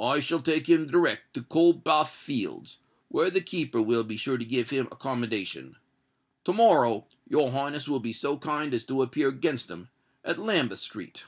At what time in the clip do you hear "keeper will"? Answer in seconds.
3.42-4.02